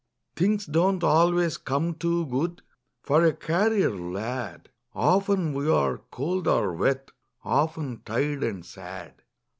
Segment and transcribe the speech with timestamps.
[0.35, 2.63] Things don't always come too good
[3.03, 4.69] For a carrier lad.
[4.95, 7.11] Often we are cold or wet,
[7.43, 9.21] Often tired and sad.